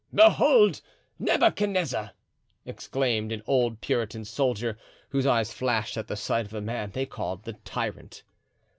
[0.15, 0.81] "Behold
[1.19, 2.13] Nebuchadnezzar!"
[2.65, 4.75] exclaimed an old Puritan soldier,
[5.09, 8.23] whose eyes flashed at the sight of the man they called the tyrant.